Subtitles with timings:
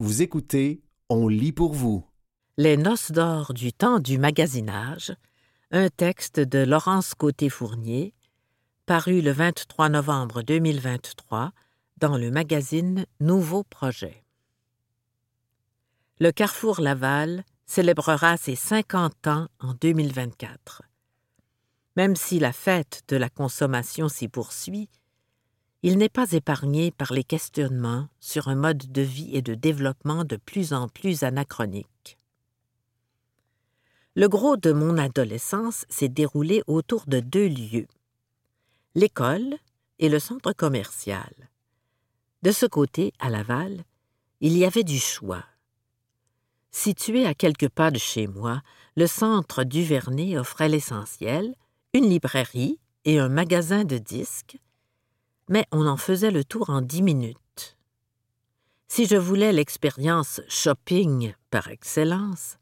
[0.00, 2.06] Vous écoutez On lit pour vous.
[2.56, 5.12] Les noces d'or du temps du magasinage,
[5.72, 8.14] un texte de Laurence Côté-Fournier,
[8.86, 11.50] paru le 23 novembre 2023
[11.96, 14.22] dans le magazine Nouveau Projet.
[16.20, 20.82] Le Carrefour Laval célébrera ses 50 ans en 2024.
[21.96, 24.88] Même si la fête de la consommation s'y poursuit,
[25.88, 30.22] il n'est pas épargné par les questionnements sur un mode de vie et de développement
[30.22, 32.18] de plus en plus anachronique.
[34.14, 37.86] Le gros de mon adolescence s'est déroulé autour de deux lieux,
[38.94, 39.56] l'école
[39.98, 41.32] et le centre commercial.
[42.42, 43.82] De ce côté, à Laval,
[44.42, 45.46] il y avait du choix.
[46.70, 48.60] Situé à quelques pas de chez moi,
[48.94, 51.54] le centre Duvernay offrait l'essentiel,
[51.94, 54.58] une librairie et un magasin de disques,
[55.48, 57.76] mais on en faisait le tour en dix minutes.
[58.88, 62.56] Si je voulais l'expérience shopping par excellence,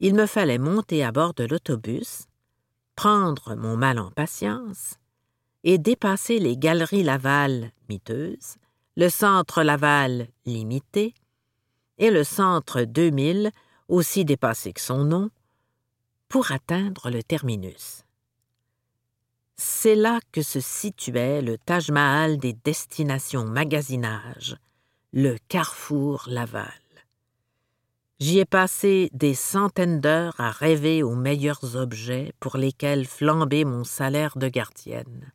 [0.00, 2.26] il me fallait monter à bord de l'autobus,
[2.96, 4.98] prendre mon mal en patience
[5.62, 8.56] et dépasser les galeries Laval miteuses,
[8.96, 11.14] le centre Laval limité
[11.98, 13.50] et le centre 2000,
[13.88, 15.30] aussi dépassé que son nom,
[16.28, 18.03] pour atteindre le terminus.
[19.56, 24.56] C'est là que se situait le Taj Mahal des destinations magasinage,
[25.12, 26.72] le Carrefour Laval.
[28.18, 33.84] J'y ai passé des centaines d'heures à rêver aux meilleurs objets pour lesquels flamber mon
[33.84, 35.32] salaire de gardienne.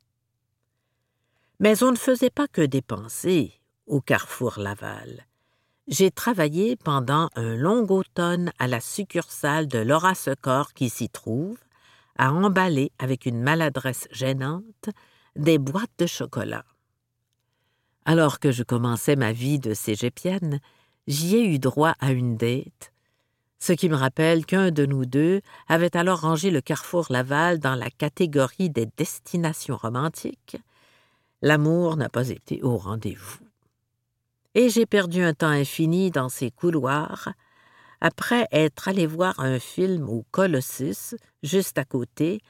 [1.59, 3.53] Mais on ne faisait pas que dépenser
[3.85, 5.25] au Carrefour Laval.
[5.87, 11.57] J'ai travaillé pendant un long automne à la succursale de Laura Secor qui s'y trouve,
[12.19, 14.89] à emballer avec une maladresse gênante
[15.35, 16.65] des boîtes de chocolat.
[18.05, 20.59] Alors que je commençais ma vie de cégepienne,
[21.07, 22.91] j'y ai eu droit à une date,
[23.59, 27.75] ce qui me rappelle qu'un de nous deux avait alors rangé le carrefour Laval dans
[27.75, 30.57] la catégorie des destinations romantiques.
[31.41, 33.39] L'amour n'a pas été au rendez-vous.
[34.55, 37.29] Et j'ai perdu un temps infini dans ces couloirs,
[38.01, 42.41] après être allé voir un film au Colossus, juste à côté,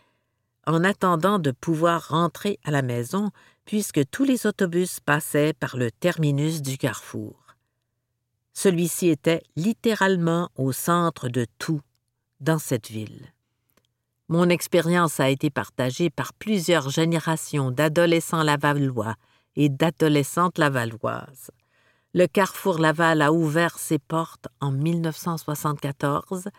[0.67, 3.31] en attendant de pouvoir rentrer à la maison,
[3.65, 7.55] puisque tous les autobus passaient par le terminus du carrefour.
[8.53, 11.81] Celui-ci était littéralement au centre de tout
[12.39, 13.33] dans cette ville.
[14.27, 19.15] Mon expérience a été partagée par plusieurs générations d'adolescents lavallois
[19.55, 21.51] et d'adolescentes lavalloises.
[22.15, 26.49] Le Carrefour Laval a ouvert ses portes en 1974,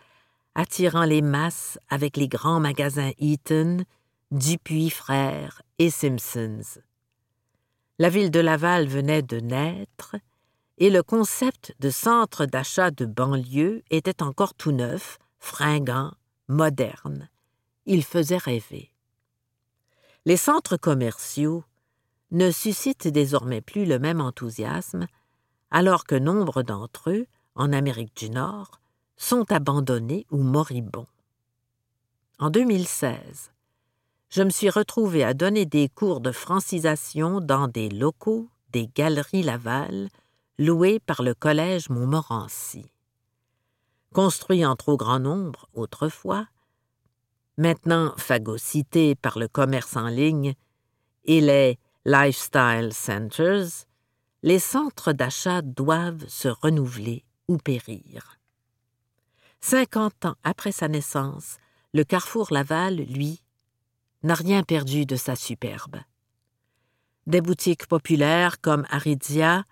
[0.55, 3.83] attirant les masses avec les grands magasins Eaton,
[4.31, 6.79] Dupuis Frères et Simpsons.
[7.99, 10.15] La ville de Laval venait de naître
[10.77, 16.13] et le concept de centre d'achat de banlieue était encore tout neuf, fringant,
[16.47, 17.29] moderne.
[17.85, 18.89] Il faisait rêver.
[20.25, 21.65] Les centres commerciaux
[22.31, 25.07] ne suscitent désormais plus le même enthousiasme
[25.71, 28.79] alors que nombre d'entre eux, en Amérique du Nord,
[29.17, 31.07] sont abandonnés ou moribonds.
[32.39, 33.51] En 2016,
[34.29, 39.43] je me suis retrouvé à donner des cours de francisation dans des locaux des Galeries
[39.43, 40.09] Laval
[40.57, 42.85] loués par le Collège Montmorency.
[44.13, 46.47] Construit en trop grand nombre autrefois,
[47.57, 50.53] maintenant phagocyté par le commerce en ligne
[51.25, 53.85] et les lifestyle centers,
[54.43, 58.37] les centres d'achat doivent se renouveler ou périr.
[59.59, 61.57] Cinquante ans après sa naissance,
[61.93, 63.41] le Carrefour Laval, lui,
[64.23, 65.97] n'a rien perdu de sa superbe.
[67.27, 69.65] Des boutiques populaires comme Aridia,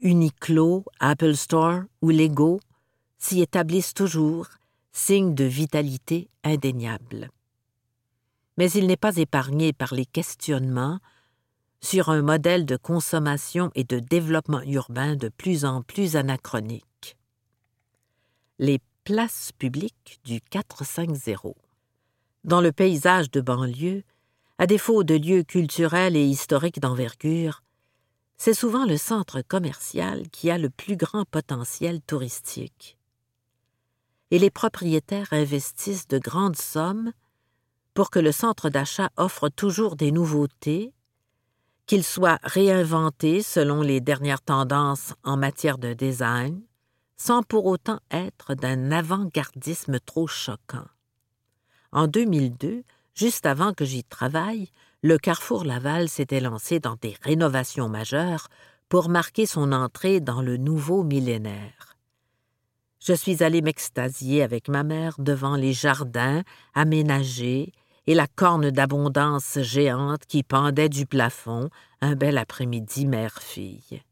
[0.00, 2.60] Uniqlo, Apple Store ou Lego
[3.18, 4.46] s'y établissent toujours,
[4.92, 7.30] signe de vitalité indéniable.
[8.56, 11.00] Mais il n'est pas épargné par les questionnements
[11.80, 17.16] sur un modèle de consommation et de développement urbain de plus en plus anachronique.
[18.58, 21.54] Les places publiques du 450.
[22.44, 24.02] Dans le paysage de banlieue,
[24.58, 27.62] à défaut de lieux culturels et historiques d'envergure,
[28.36, 32.98] c'est souvent le centre commercial qui a le plus grand potentiel touristique.
[34.30, 37.12] Et les propriétaires investissent de grandes sommes
[37.94, 40.92] pour que le centre d'achat offre toujours des nouveautés
[41.90, 46.62] qu'il soit réinventé selon les dernières tendances en matière de design,
[47.16, 50.86] sans pour autant être d'un avant-gardisme trop choquant.
[51.90, 54.68] En 2002, juste avant que j'y travaille,
[55.02, 58.46] le Carrefour Laval s'était lancé dans des rénovations majeures
[58.88, 61.96] pour marquer son entrée dans le nouveau millénaire.
[63.00, 67.72] Je suis allé m'extasier avec ma mère devant les jardins aménagés
[68.10, 71.70] et la corne d'abondance géante qui pendait du plafond
[72.00, 74.02] un bel après-midi mère-fille.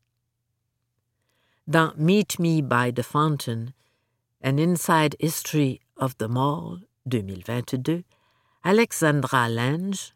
[1.66, 3.72] Dans Meet Me by the Fountain,
[4.44, 8.04] An Inside History of the Mall 2022,
[8.62, 10.14] Alexandra Lange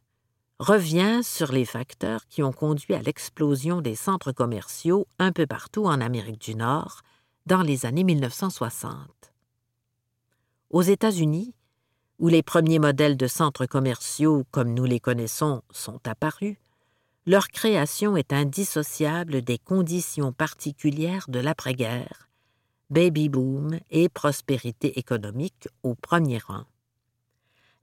[0.60, 5.86] revient sur les facteurs qui ont conduit à l'explosion des centres commerciaux un peu partout
[5.86, 7.02] en Amérique du Nord
[7.46, 8.94] dans les années 1960.
[10.70, 11.52] Aux États-Unis,
[12.18, 16.56] où les premiers modèles de centres commerciaux comme nous les connaissons sont apparus,
[17.26, 22.28] leur création est indissociable des conditions particulières de l'après-guerre,
[22.90, 26.64] baby boom et prospérité économique au premier rang.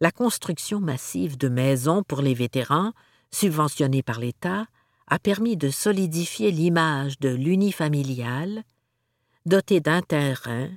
[0.01, 2.93] La construction massive de maisons pour les vétérans,
[3.31, 4.65] subventionnées par l'État,
[5.07, 8.63] a permis de solidifier l'image de l'unifamilial,
[9.45, 10.69] doté d'un terrain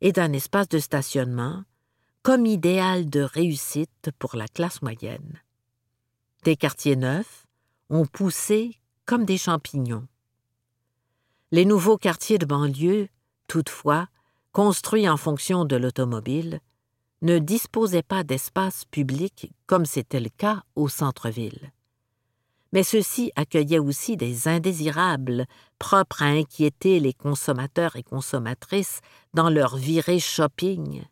[0.00, 1.64] et d'un espace de stationnement,
[2.28, 5.40] comme idéal de réussite pour la classe moyenne.
[6.44, 7.46] Des quartiers neufs,
[7.88, 8.76] ont poussé
[9.06, 10.06] comme des champignons.
[11.52, 13.08] Les nouveaux quartiers de banlieue,
[13.46, 14.08] toutefois,
[14.52, 16.60] construits en fonction de l'automobile,
[17.22, 21.72] ne disposaient pas d'espace public comme c'était le cas au centre-ville.
[22.74, 25.46] Mais ceux-ci accueillaient aussi des indésirables,
[25.78, 29.00] propres à inquiéter les consommateurs et consommatrices
[29.32, 31.06] dans leur virée shopping.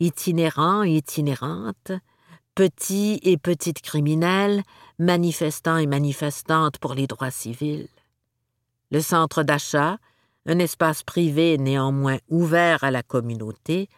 [0.00, 1.92] Itinérants et itinérantes,
[2.54, 4.62] petits et petites criminels,
[4.98, 7.88] manifestants et manifestantes pour les droits civils.
[8.90, 9.98] Le centre d'achat,
[10.46, 13.88] un espace privé néanmoins ouvert à la communauté,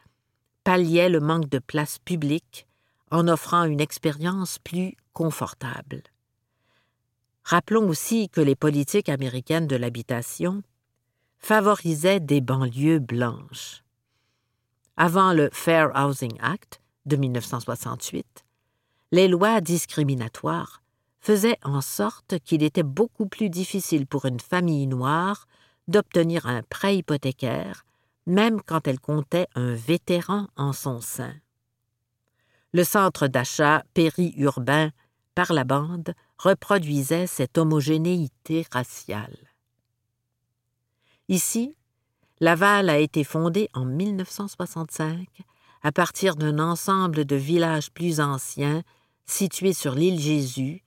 [0.65, 2.67] palliait le manque de place publique
[3.11, 6.03] en offrant une expérience plus confortable.
[7.45, 10.63] Rappelons aussi que les politiques américaines de l'habitation
[11.39, 13.83] favorisaient des banlieues blanches.
[15.03, 18.45] Avant le Fair Housing Act de 1968,
[19.13, 20.83] les lois discriminatoires
[21.21, 25.47] faisaient en sorte qu'il était beaucoup plus difficile pour une famille noire
[25.89, 27.87] d'obtenir un prêt hypothécaire,
[28.27, 31.33] même quand elle comptait un vétéran en son sein.
[32.75, 34.91] Le centre d'achat périurbain
[35.35, 39.39] par la bande reproduisait cette homogénéité raciale.
[41.29, 41.75] Ici,
[42.43, 45.29] Laval a été fondée en 1965
[45.83, 48.83] à partir d'un ensemble de villages plus anciens
[49.27, 50.83] situés sur l'île Jésus,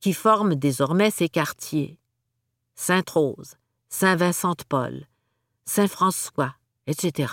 [0.00, 1.98] qui forment désormais ces quartiers
[2.74, 3.54] Sainte-Rose,
[3.88, 5.06] Saint-Vincent-de-Paul,
[5.64, 6.54] Saint-François,
[6.86, 7.32] etc.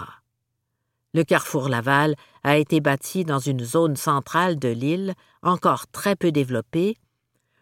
[1.13, 6.31] Le carrefour Laval a été bâti dans une zone centrale de l'île encore très peu
[6.31, 6.95] développée,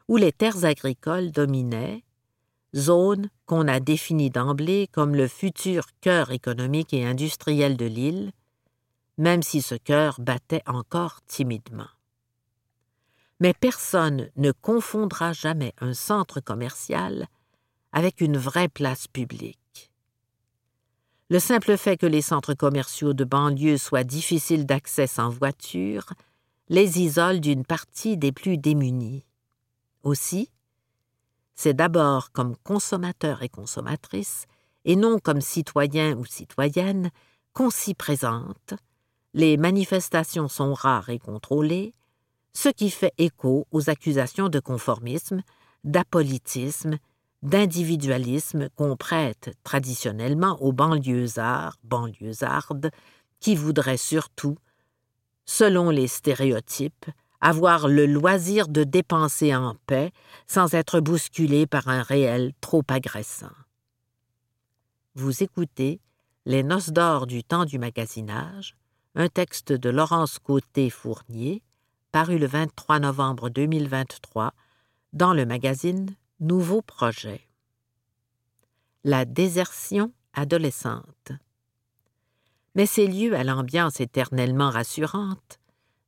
[0.08, 2.03] où les terres agricoles dominaient,
[2.76, 8.32] zone qu'on a définie d'emblée comme le futur cœur économique et industriel de l'île,
[9.18, 11.90] même si ce cœur battait encore timidement
[13.44, 17.28] mais personne ne confondra jamais un centre commercial
[17.92, 19.92] avec une vraie place publique.
[21.30, 26.06] Le simple fait que les centres commerciaux de banlieue soient difficiles d'accès sans voiture
[26.70, 29.26] les isole d'une partie des plus démunis.
[30.04, 30.50] Aussi,
[31.56, 34.46] c'est d'abord comme consommateurs et consommatrices,
[34.86, 37.10] et non comme citoyens ou citoyennes,
[37.54, 38.74] qu'on s'y présente.
[39.34, 41.94] Les manifestations sont rares et contrôlées,
[42.54, 45.42] ce qui fait écho aux accusations de conformisme,
[45.84, 46.98] d'apolitisme,
[47.42, 52.92] d'individualisme qu'on prête traditionnellement aux banlieusards, banlieusardes,
[53.40, 54.58] qui voudraient surtout,
[55.46, 57.08] selon les stéréotypes,
[57.44, 60.14] avoir le loisir de dépenser en paix
[60.48, 63.52] sans être bousculés par un réel trop agressant.
[65.16, 66.00] Vous écoutez
[66.46, 68.78] Les Noces d'or du temps du magasinage,
[69.16, 71.62] un texte de Laurence Côté-Fournier,
[72.14, 74.54] paru le 23 novembre 2023
[75.12, 77.42] dans le magazine Nouveau Projet.
[79.04, 81.34] La désertion adolescente.
[82.74, 85.60] Mais ces lieux à l'ambiance éternellement rassurante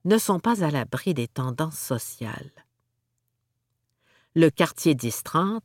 [0.05, 2.51] ne sont pas à l'abri des tendances sociales.
[4.35, 5.62] Le quartier 10-30,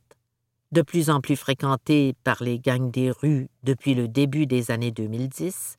[0.71, 4.91] de plus en plus fréquenté par les gangs des rues depuis le début des années
[4.91, 5.75] 2010,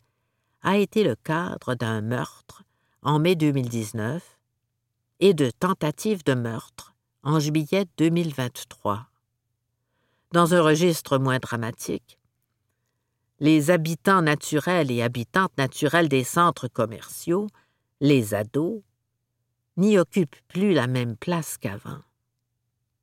[0.62, 2.62] a été le cadre d'un meurtre
[3.02, 4.38] en mai 2019
[5.20, 9.08] et de tentatives de meurtre en juillet 2023.
[10.32, 12.18] Dans un registre moins dramatique,
[13.40, 17.48] les habitants naturels et habitantes naturelles des centres commerciaux,
[18.02, 18.82] les ados,
[19.76, 22.00] n'y occupent plus la même place qu'avant.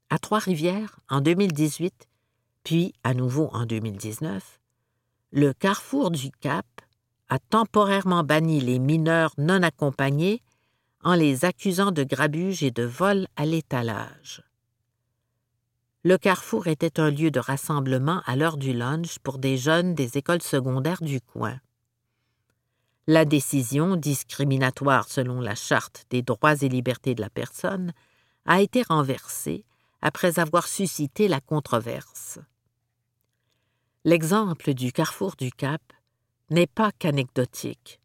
[0.10, 2.10] À Trois-Rivières, en 2018,
[2.66, 4.60] puis à nouveau en 2019,
[5.32, 6.66] le Carrefour du Cap
[7.30, 10.44] a temporairement banni les mineurs non accompagnés
[11.02, 14.44] en les accusant de grabuge et de vol à l'étalage.
[16.04, 20.18] Le carrefour était un lieu de rassemblement à l'heure du lunch pour des jeunes des
[20.18, 21.60] écoles secondaires du coin.
[23.12, 27.92] La décision, discriminatoire selon la Charte des droits et libertés de la personne,
[28.46, 29.66] a été renversée
[30.04, 32.38] après avoir suscité la controverse.
[34.06, 35.82] L'exemple du carrefour du Cap
[36.52, 38.00] n'est pas qu'anecdotique.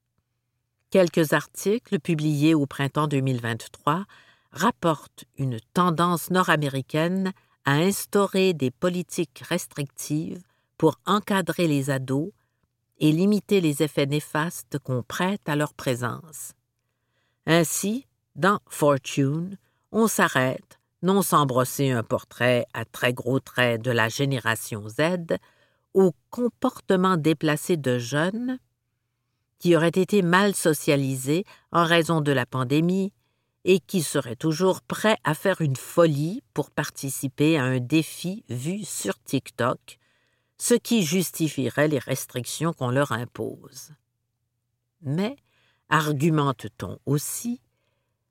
[0.88, 4.06] Quelques articles publiés au printemps 2023
[4.52, 7.34] rapportent une tendance nord-américaine
[7.66, 10.40] à instaurer des politiques restrictives
[10.78, 12.30] pour encadrer les ados
[13.04, 16.54] et limiter les effets néfastes qu'on prête à leur présence.
[17.44, 19.58] Ainsi, dans Fortune,
[19.92, 25.36] on s'arrête, non sans brosser un portrait à très gros traits de la génération Z,
[25.92, 28.58] au comportement déplacé de jeunes
[29.58, 33.12] qui auraient été mal socialisés en raison de la pandémie
[33.66, 38.82] et qui seraient toujours prêts à faire une folie pour participer à un défi vu
[38.82, 39.98] sur TikTok,
[40.58, 43.92] ce qui justifierait les restrictions qu'on leur impose.
[45.02, 45.36] Mais,
[45.88, 47.60] argumente-t-on aussi,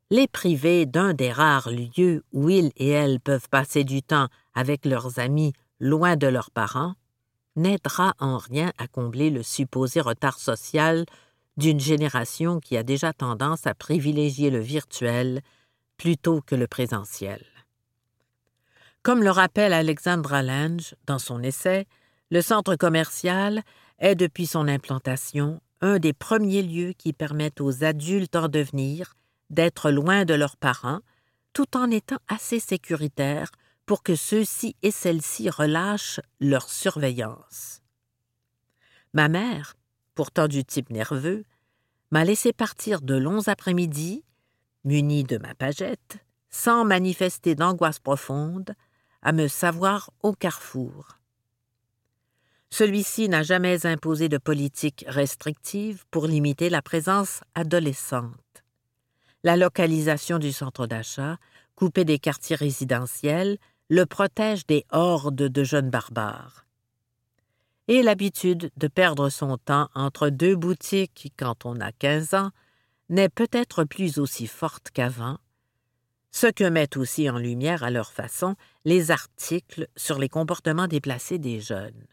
[0.10, 4.86] les priver d'un des rares lieux où ils et elles peuvent passer du temps avec
[4.86, 6.94] leurs amis loin de leurs parents
[7.56, 11.06] n'aidera en rien à combler le supposé retard social
[11.58, 15.42] d'une génération qui a déjà tendance à privilégier le virtuel
[15.98, 17.46] plutôt que le présentiel.
[19.04, 21.86] Comme le rappelle Alexandra Lange dans son essai,
[22.34, 23.62] le centre commercial
[24.00, 29.14] est depuis son implantation un des premiers lieux qui permettent aux adultes en devenir
[29.52, 31.02] d'être loin de leurs parents
[31.54, 33.52] tout en étant assez sécuritaires
[33.86, 37.84] pour que ceux-ci et celles-ci relâchent leur surveillance.
[39.14, 39.76] Ma mère,
[40.16, 41.44] pourtant du type nerveux,
[42.10, 44.24] m'a laissé partir de longs après-midi,
[44.86, 46.18] munie de ma pagette,
[46.50, 48.74] sans manifester d'angoisse profonde,
[49.22, 51.20] à me savoir au carrefour.
[52.74, 58.64] Celui-ci n'a jamais imposé de politique restrictive pour limiter la présence adolescente.
[59.44, 61.38] La localisation du centre d'achat,
[61.76, 63.60] coupé des quartiers résidentiels,
[63.92, 66.66] le protège des hordes de jeunes barbares.
[67.90, 72.50] Et l'habitude de perdre son temps entre deux boutiques quand on a quinze ans
[73.08, 75.38] n'est peut-être plus aussi forte qu'avant,
[76.32, 81.38] ce que mettent aussi en lumière à leur façon les articles sur les comportements déplacés
[81.38, 82.08] des jeunes.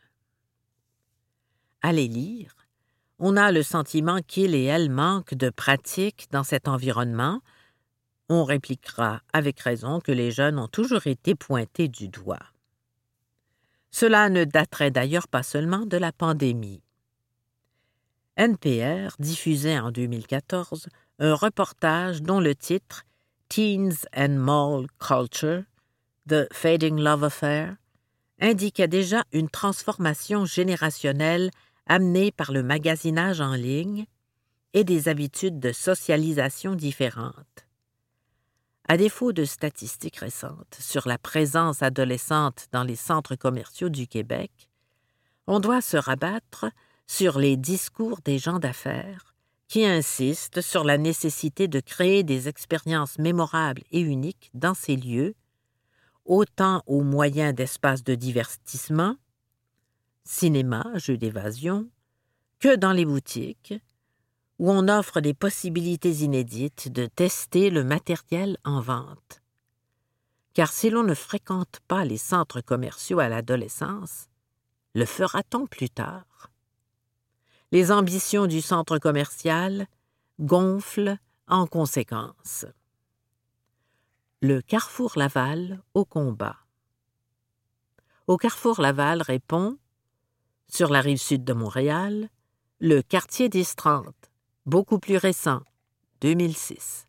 [1.83, 2.55] À les lire,
[3.19, 7.41] on a le sentiment qu'il et elle manquent de pratique dans cet environnement,
[8.29, 12.43] on répliquera avec raison que les jeunes ont toujours été pointés du doigt.
[13.91, 16.83] Cela ne daterait d'ailleurs pas seulement de la pandémie.
[18.37, 23.05] NPR diffusait en 2014 un reportage dont le titre
[23.49, 25.65] Teens and Mall Culture,
[26.29, 27.77] The Fading Love Affair,
[28.41, 31.51] indiquait déjà une transformation générationnelle
[31.91, 34.07] amenée par le magasinage en ligne
[34.75, 37.67] et des habitudes de socialisation différentes.
[38.87, 44.53] À défaut de statistiques récentes sur la présence adolescente dans les centres commerciaux du Québec,
[45.49, 46.67] on doit se rabattre
[47.09, 49.35] sur les discours des gens d'affaires
[49.67, 55.35] qui insistent sur la nécessité de créer des expériences mémorables et uniques dans ces lieux,
[56.25, 59.17] autant aux moyens d'espaces de divertissement,
[60.25, 61.89] cinéma, jeux d'évasion,
[62.59, 63.75] que dans les boutiques,
[64.59, 69.41] où on offre des possibilités inédites de tester le matériel en vente.
[70.53, 74.27] Car si l'on ne fréquente pas les centres commerciaux à l'adolescence,
[74.95, 76.51] le fera-t-on plus tard?
[77.73, 79.87] Les ambitions du centre commercial
[80.41, 82.67] gonflent en conséquence.
[84.43, 86.57] Le Carrefour Laval au combat.
[88.27, 89.79] Au Carrefour Laval répond,
[90.75, 92.29] sur la rive sud de Montréal,
[92.81, 93.65] le quartier des
[94.67, 95.61] beaucoup plus récent,
[96.21, 97.07] 2006.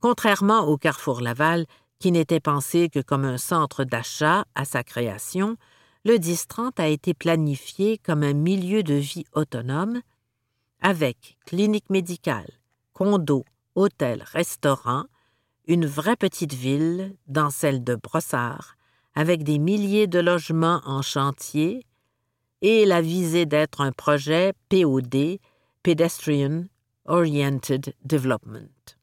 [0.00, 1.66] Contrairement au Carrefour Laval,
[1.98, 5.56] qui n'était pensé que comme un centre d'achat à sa création,
[6.04, 10.00] le 1030 a été planifié comme un milieu de vie autonome,
[10.80, 12.50] avec clinique médicale,
[12.92, 15.04] condo, hôtel, restaurant,
[15.66, 18.76] une vraie petite ville dans celle de Brossard,
[19.14, 21.84] avec des milliers de logements en chantier,
[22.62, 25.38] et la visée d'être un projet POD,
[25.82, 26.64] Pedestrian
[27.04, 28.96] Oriented Development.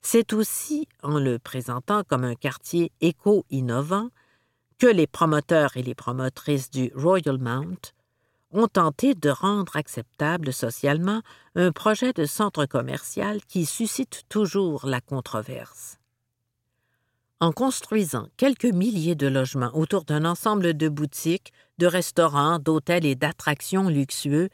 [0.00, 4.10] C'est aussi en le présentant comme un quartier éco-innovant
[4.78, 7.94] que les promoteurs et les promotrices du Royal Mount
[8.52, 11.22] ont tenté de rendre acceptable socialement
[11.54, 15.98] un projet de centre commercial qui suscite toujours la controverse.
[17.40, 23.16] En construisant quelques milliers de logements autour d'un ensemble de boutiques, de restaurants, d'hôtels et
[23.16, 24.48] d'attractions luxueux,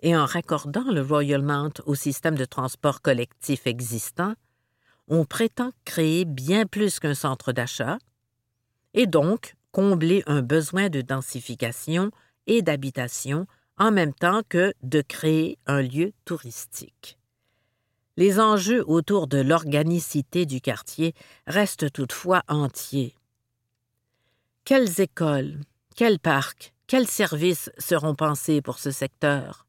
[0.00, 4.34] et en raccordant le Royal Mount au système de transport collectif existant,
[5.08, 7.98] on prétend créer bien plus qu'un centre d'achat,
[8.94, 12.10] et donc combler un besoin de densification
[12.46, 13.46] et d'habitation
[13.78, 17.18] en même temps que de créer un lieu touristique.
[18.22, 21.12] Les enjeux autour de l'organicité du quartier
[21.48, 23.16] restent toutefois entiers.
[24.64, 25.58] Quelles écoles,
[25.96, 29.66] quels parcs, quels services seront pensés pour ce secteur?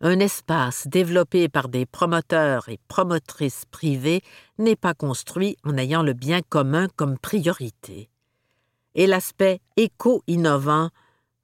[0.00, 4.22] Un espace développé par des promoteurs et promotrices privés
[4.58, 8.08] n'est pas construit en ayant le bien commun comme priorité.
[8.94, 10.90] Et l'aspect éco-innovant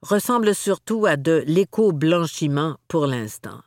[0.00, 3.65] ressemble surtout à de l'éco-blanchiment pour l'instant.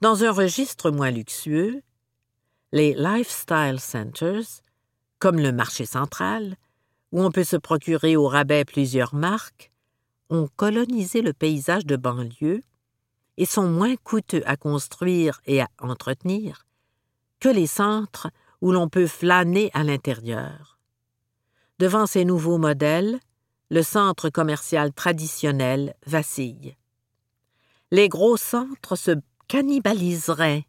[0.00, 1.82] Dans un registre moins luxueux,
[2.72, 4.62] les lifestyle centers,
[5.18, 6.56] comme le marché central,
[7.12, 9.70] où on peut se procurer au rabais plusieurs marques,
[10.30, 12.62] ont colonisé le paysage de banlieue
[13.36, 16.64] et sont moins coûteux à construire et à entretenir
[17.38, 18.28] que les centres
[18.62, 20.78] où l'on peut flâner à l'intérieur.
[21.78, 23.18] Devant ces nouveaux modèles,
[23.70, 26.76] le centre commercial traditionnel vacille.
[27.90, 29.12] Les gros centres se
[29.50, 30.64] cannibaliseraient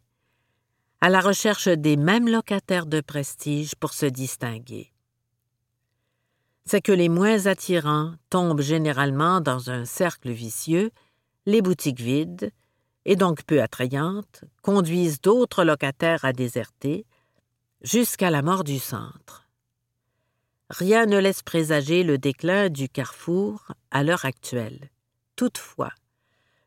[1.00, 4.92] à la recherche des mêmes locataires de prestige pour se distinguer.
[6.64, 10.90] C'est que les moins attirants tombent généralement dans un cercle vicieux,
[11.46, 12.50] les boutiques vides,
[13.04, 17.06] et donc peu attrayantes, conduisent d'autres locataires à déserter,
[17.82, 19.42] jusqu'à la mort du centre
[20.72, 24.88] rien ne laisse présager le déclin du carrefour à l'heure actuelle.
[25.36, 25.92] Toutefois,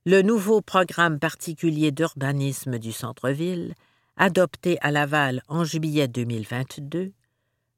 [0.07, 3.73] le nouveau programme particulier d'urbanisme du centre-ville,
[4.17, 7.11] adopté à Laval en juillet 2022,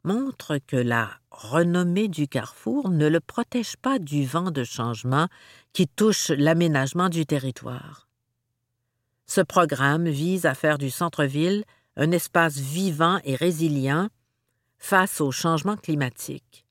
[0.03, 5.29] montre que la renommée du carrefour ne le protège pas du vent de changement
[5.71, 8.09] qui touche l'aménagement du territoire.
[9.25, 11.63] Ce programme vise à faire du centre-ville
[11.95, 14.09] un espace vivant et résilient
[14.77, 16.65] face au changement climatique.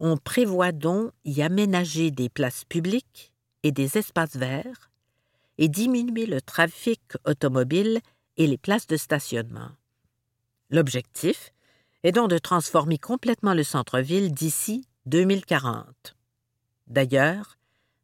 [0.00, 4.90] On prévoit donc y aménager des places publiques et des espaces verts
[5.58, 8.00] et diminuer le trafic automobile
[8.36, 9.70] et les places de stationnement.
[10.70, 11.52] L'objectif
[12.02, 16.16] est donc de transformer complètement le centre-ville d'ici 2040.
[16.86, 17.58] D'ailleurs,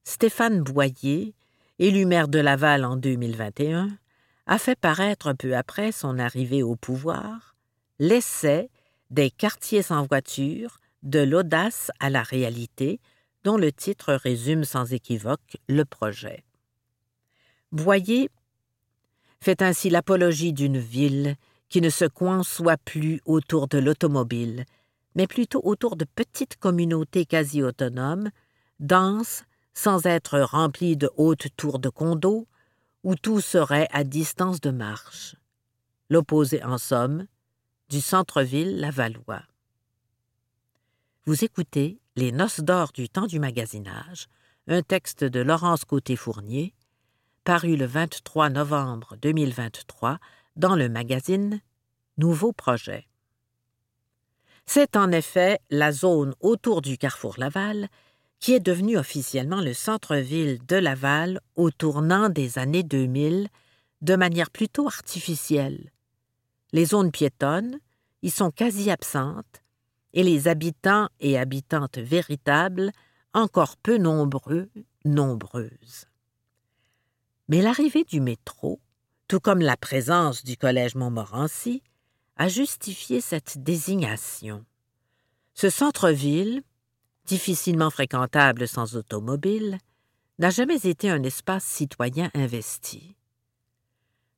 [0.05, 1.35] Stéphane Boyer,
[1.79, 3.97] élu maire de Laval en 2021,
[4.47, 7.57] a fait paraître un peu après son arrivée au pouvoir
[7.99, 8.71] l'essai
[9.11, 13.01] des quartiers sans voiture, de l'audace à la réalité,
[13.47, 16.43] dont le titre résume sans équivoque le projet.
[17.71, 18.29] Boyer
[19.41, 21.37] fait ainsi l'apologie d'une ville
[21.69, 24.65] qui ne se conçoit plus autour de l'automobile,
[25.15, 28.31] mais plutôt autour de petites communautés quasi autonomes,
[28.81, 32.49] denses, sans être remplies de hautes tours de condos,
[33.05, 35.37] où tout serait à distance de marche.
[36.11, 37.29] L'opposé, en somme,
[37.91, 39.45] du centre-ville lavallois.
[41.29, 44.29] Vous écoutez Les Noces d'or du temps du magasinage,
[44.69, 46.73] un texte de Laurence Côté-Fournier,
[47.43, 50.21] paru le 23 novembre 2023
[50.55, 51.61] dans le magazine
[52.17, 53.09] Nouveau Projet.
[54.67, 57.89] C'est en effet la zone autour du carrefour Laval
[58.39, 63.49] qui est devenue officiellement le centre-ville de Laval au tournant des années 2000
[64.01, 65.91] de manière plutôt artificielle,
[66.71, 67.81] les zones piétonnes
[68.23, 69.65] y sont quasi absentes
[70.17, 72.91] et les habitants et habitantes véritables
[73.35, 74.71] encore peu nombreux,
[75.05, 76.07] nombreuses.
[77.49, 78.81] Mais l'arrivée du métro,
[79.29, 81.83] tout comme la présence du Collège Montmorency,
[82.37, 84.65] a justifié cette désignation.
[85.55, 86.63] Ce centre-ville,
[87.27, 89.79] difficilement fréquentable sans automobile,
[90.39, 93.17] n'a jamais été un espace citoyen investi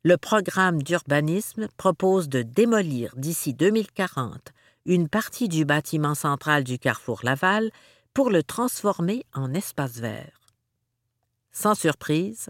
[0.09, 4.53] le programme d'urbanisme propose de démolir d'ici 2040
[4.89, 7.71] une partie du bâtiment central du carrefour Laval
[8.15, 10.41] pour le transformer en espace vert.
[11.53, 12.49] Sans surprise,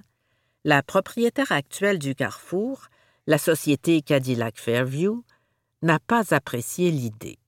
[0.65, 2.87] la propriétaire actuelle du carrefour,
[3.27, 5.25] la société Cadillac Fairview,
[5.83, 7.41] n'a pas apprécié l'idée.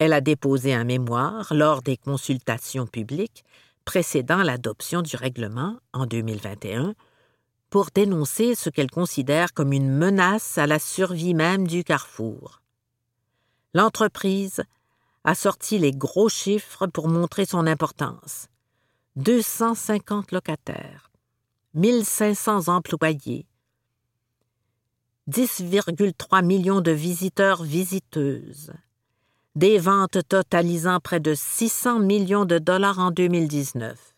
[0.00, 3.44] Elle a déposé un mémoire lors des consultations publiques
[3.84, 6.94] précédant l'adoption du règlement en 2021
[7.70, 12.63] pour dénoncer ce qu'elle considère comme une menace à la survie même du carrefour.
[13.74, 14.62] L'entreprise
[15.24, 18.46] a sorti les gros chiffres pour montrer son importance.
[19.16, 21.10] 250 locataires,
[21.74, 23.46] 1500 employés,
[25.28, 28.72] 10,3 millions de visiteurs-visiteuses,
[29.56, 34.14] des ventes totalisant près de 600 millions de dollars en 2019.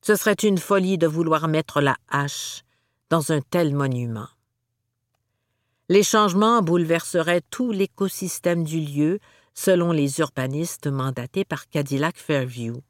[0.00, 2.62] Ce serait une folie de vouloir mettre la hache
[3.10, 4.28] dans un tel monument.
[5.90, 9.20] Les changements bouleverseraient tout l'écosystème du lieu,
[9.54, 12.82] selon les urbanistes mandatés par Cadillac Fairview.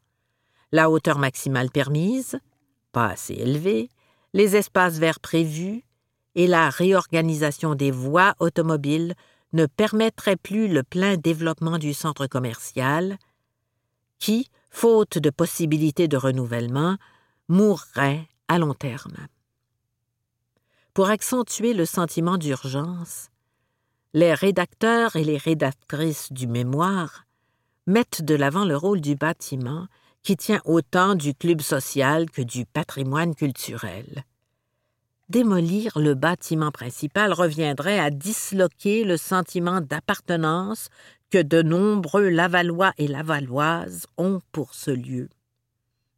[0.72, 2.40] La hauteur maximale permise,
[2.90, 3.88] pas assez élevée,
[4.34, 5.84] les espaces verts prévus
[6.34, 9.14] et la réorganisation des voies automobiles
[9.52, 13.16] ne permettraient plus le plein développement du centre commercial,
[14.18, 16.96] qui, faute de possibilités de renouvellement,
[17.48, 19.28] mourrait à long terme.
[20.98, 23.28] Pour accentuer le sentiment d'urgence,
[24.14, 27.24] les rédacteurs et les rédactrices du mémoire
[27.86, 29.86] mettent de l'avant le rôle du bâtiment
[30.24, 34.24] qui tient autant du club social que du patrimoine culturel.
[35.28, 40.88] Démolir le bâtiment principal reviendrait à disloquer le sentiment d'appartenance
[41.30, 45.28] que de nombreux Lavallois et Lavalloises ont pour ce lieu.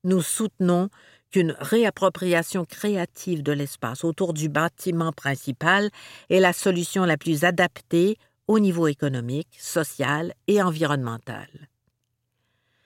[0.04, 0.88] Nous soutenons
[1.30, 5.90] qu'une réappropriation créative de l'espace autour du bâtiment principal
[6.28, 8.16] est la solution la plus adaptée
[8.48, 11.48] au niveau économique, social et environnemental.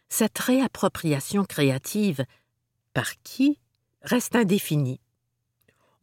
[0.09, 2.24] Cette réappropriation créative,
[2.92, 3.59] par qui,
[4.02, 5.00] reste indéfinie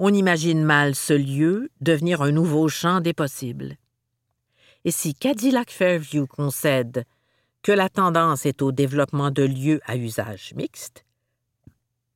[0.03, 3.75] on imagine mal ce lieu devenir un nouveau champ des possibles.
[4.83, 7.05] Et si Cadillac Fairview concède
[7.61, 11.05] que la tendance est au développement de lieux à usage mixte,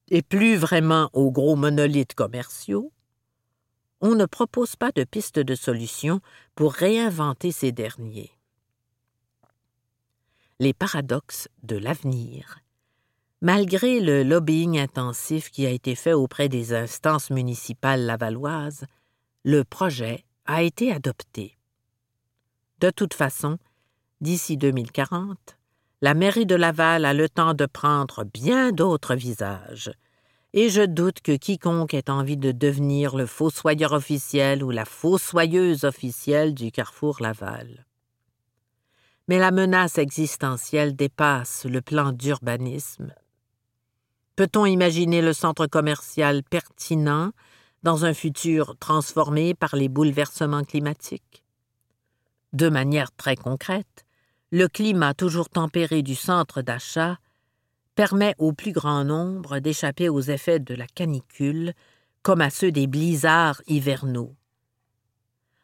[0.09, 2.91] et plus vraiment aux gros monolithes commerciaux,
[4.01, 6.21] on ne propose pas de piste de solution
[6.53, 8.31] pour réinventer ces derniers.
[10.59, 12.59] Les paradoxes de l'avenir
[13.41, 18.85] Malgré le lobbying intensif qui a été fait auprès des instances municipales lavalloises,
[19.43, 21.57] le projet a été adopté.
[22.79, 23.57] De toute façon,
[24.21, 25.57] d'ici 2040,
[26.01, 29.91] la mairie de Laval a le temps de prendre bien d'autres visages,
[30.53, 35.83] et je doute que quiconque ait envie de devenir le fossoyeur officiel ou la fossoyeuse
[35.83, 37.85] officielle du carrefour Laval.
[39.27, 43.13] Mais la menace existentielle dépasse le plan d'urbanisme
[44.35, 47.31] Peut-on imaginer le centre commercial pertinent
[47.83, 51.43] dans un futur transformé par les bouleversements climatiques?
[52.51, 54.04] De manière très concrète,
[54.55, 57.17] le climat toujours tempéré du centre d'achat
[57.93, 61.73] permet au plus grand nombre d'échapper aux effets de la canicule
[62.21, 64.33] comme à ceux des blizzards hivernaux.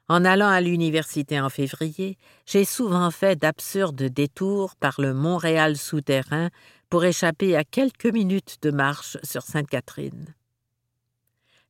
[0.10, 6.49] En allant à l'université en février, j'ai souvent fait d'absurdes détours par le Montréal souterrain
[6.89, 10.36] pour échapper à quelques minutes de marche sur Sainte-Catherine.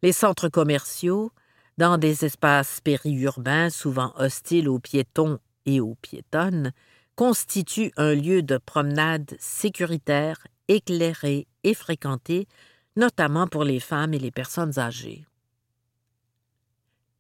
[0.02, 1.32] Les centres commerciaux,
[1.78, 6.72] dans des espaces périurbains souvent hostiles aux piétons et aux piétonnes,
[7.16, 12.48] constituent un lieu de promenade sécuritaire, éclairé et fréquenté,
[12.96, 15.26] notamment pour les femmes et les personnes âgées.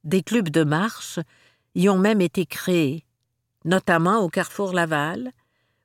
[0.03, 1.19] Des clubs de marche
[1.75, 3.05] y ont même été créés,
[3.65, 5.31] notamment au Carrefour Laval,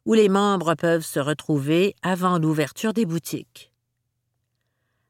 [0.07, 3.73] où les membres peuvent se retrouver avant l'ouverture des boutiques.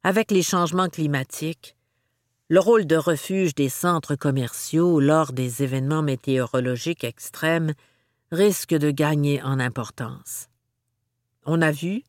[0.02, 1.76] Avec les changements climatiques,
[2.48, 7.74] le rôle de refuge des centres commerciaux lors des événements météorologiques extrêmes
[8.32, 10.48] risque de gagner en importance.
[11.44, 12.02] On a vu,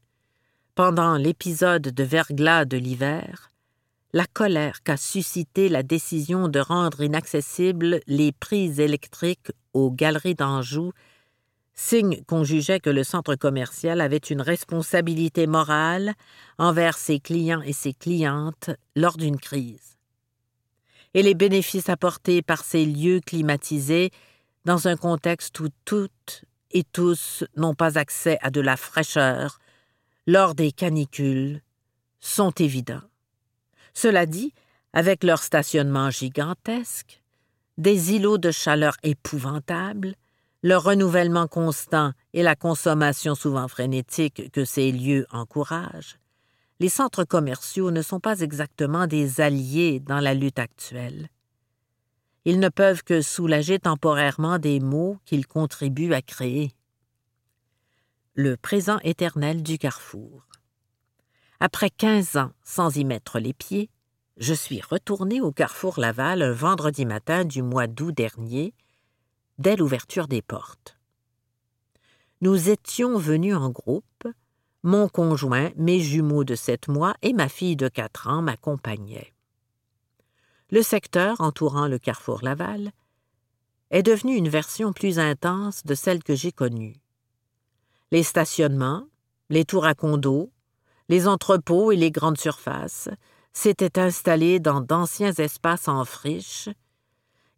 [0.74, 3.52] pendant l'épisode de verglas de l'hiver,
[4.14, 10.92] la colère qu'a suscité la décision de rendre inaccessibles les prises électriques aux galeries d'Anjou
[11.76, 16.16] signe qu'on jugeait que le centre commercial avait une responsabilité morale
[16.58, 19.98] envers ses clients et ses clientes lors d'une crise.
[21.14, 24.10] Et les bénéfices apportés par ces lieux climatisés
[24.68, 29.60] dans un contexte où toutes et tous n'ont pas accès à de la fraîcheur
[30.28, 31.62] lors des canicules
[32.20, 33.08] sont évidents.
[33.94, 34.54] Cela dit,
[34.92, 37.24] avec leur stationnement gigantesque,
[37.78, 40.16] des îlots de chaleur épouvantables,
[40.64, 46.20] le renouvellement constant et la consommation souvent frénétique que ces lieux encouragent,
[46.82, 51.30] les centres commerciaux ne sont pas exactement des alliés dans la lutte actuelle.
[52.50, 56.72] Ils ne peuvent que soulager temporairement des maux qu'ils contribuent à créer.
[58.36, 60.48] Le présent éternel du carrefour.
[61.60, 63.90] Après quinze ans sans y mettre les pieds,
[64.38, 68.74] je suis retourné au carrefour Laval un vendredi matin du mois d'août dernier
[69.58, 70.98] dès l'ouverture des portes.
[72.40, 74.26] nous étions venus en groupe.
[74.84, 79.34] Mon conjoint, mes jumeaux de sept mois et ma fille de quatre ans m'accompagnaient.
[80.70, 82.92] Le secteur entourant le carrefour Laval
[83.90, 86.98] est devenu une version plus intense de celle que j'ai connue.
[88.12, 89.08] Les stationnements,
[89.50, 90.52] les tours à condos,
[91.08, 93.08] les entrepôts et les grandes surfaces
[93.54, 96.68] s'étaient installés dans d'anciens espaces en friche,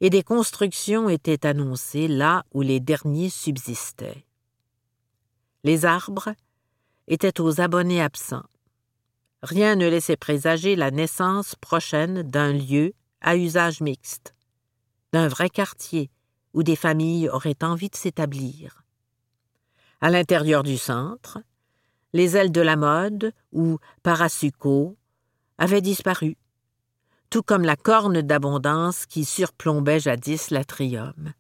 [0.02, 4.24] et des constructions étaient annoncées là où les derniers subsistaient.
[5.64, 6.34] Les arbres
[7.08, 8.46] étaient aux abonnés absents.
[9.42, 14.34] Rien ne laissait présager la naissance prochaine d'un lieu à usage mixte,
[15.14, 16.10] d'un vrai quartier
[16.54, 18.84] où des familles auraient envie de s'établir.
[20.02, 21.40] À l'intérieur du centre,
[22.14, 24.98] les ailes de la mode, ou Parasuco,
[25.58, 26.38] avaient disparu,
[27.30, 31.34] tout comme la corne d'abondance qui surplombait jadis l'atrium.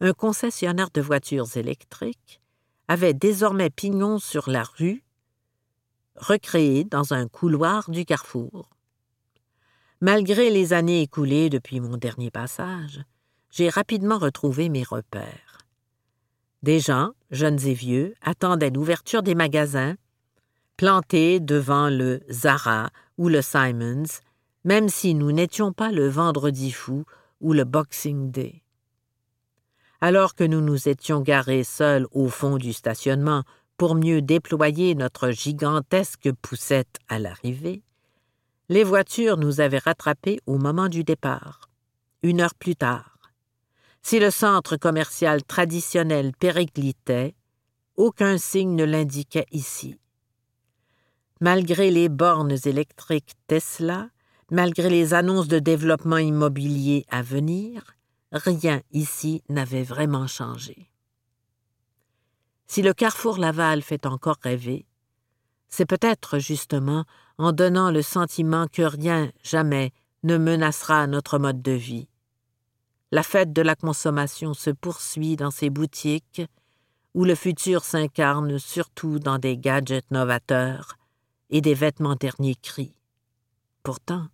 [0.00, 2.40] Un concessionnaire de voitures électriques
[2.88, 5.04] avait désormais pignon sur la rue,
[6.16, 8.68] recréé dans un couloir du carrefour.
[10.02, 13.02] Malgré les années écoulées depuis mon dernier passage,
[13.50, 15.58] j'ai rapidement retrouvé mes repères.
[16.62, 19.96] Des gens, jeunes et vieux, attendaient l'ouverture des magasins,
[20.78, 24.22] plantés devant le Zara ou le Simons,
[24.64, 27.04] même si nous n'étions pas le vendredi fou
[27.42, 28.62] ou le Boxing Day.
[30.00, 33.42] Alors que nous nous étions garés seuls au fond du stationnement
[33.76, 37.82] pour mieux déployer notre gigantesque poussette à l'arrivée,
[38.70, 41.68] les voitures nous avaient rattrapés au moment du départ,
[42.22, 43.18] une heure plus tard.
[44.00, 47.34] Si le centre commercial traditionnel périclitait,
[47.96, 49.98] aucun signe ne l'indiquait ici.
[51.40, 54.08] Malgré les bornes électriques Tesla,
[54.52, 57.96] malgré les annonces de développement immobilier à venir,
[58.30, 60.92] rien ici n'avait vraiment changé.
[62.68, 64.86] Si le carrefour Laval fait encore rêver,
[65.70, 67.04] c'est peut-être justement
[67.40, 69.92] en donnant le sentiment que rien, jamais,
[70.24, 72.06] ne menacera notre mode de vie.
[73.12, 76.42] La fête de la consommation se poursuit dans ces boutiques
[77.14, 80.98] où le futur s'incarne surtout dans des gadgets novateurs
[81.48, 82.94] et des vêtements derniers cris.
[83.82, 84.28] Pourtant,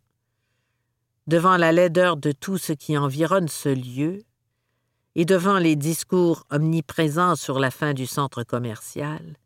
[1.29, 4.25] devant la laideur de tout ce qui environne ce lieu,
[5.15, 9.37] et devant les discours omniprésents sur la fin du centre commercial,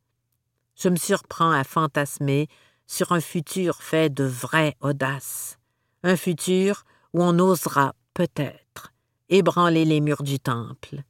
[0.77, 2.49] je me surprends à fantasmer
[2.91, 5.61] sur un futur fait de vraie audace,
[6.03, 8.93] un futur où on osera peut-être
[9.29, 11.05] ébranler les murs du temple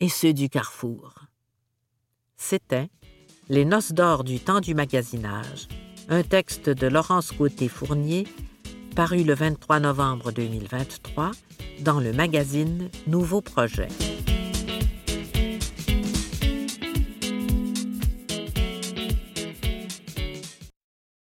[0.00, 1.14] et ceux du carrefour.
[2.36, 2.90] C'était
[3.48, 5.68] Les noces d'or du temps du magasinage,
[6.10, 8.26] un texte de Laurence Côté-Fournier
[8.94, 11.30] paru le 23 novembre 2023
[11.80, 13.88] dans le magazine Nouveau Projet.